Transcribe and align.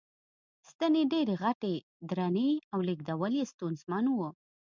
ستنې 0.69 1.03
ډېرې 1.11 1.35
غټې، 1.43 1.75
درنې 2.09 2.49
او 2.73 2.79
لېږدول 2.87 3.31
یې 3.39 3.45
ستونزمن 3.53 4.05
و. 4.07 4.17